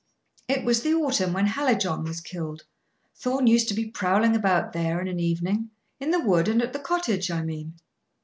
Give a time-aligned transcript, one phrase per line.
[0.47, 2.63] "It was the autumn when Hallijohn was killed.
[3.13, 6.73] Thorn used to be prowling about there in an evening in the wood and at
[6.73, 7.75] the cottage, I mean."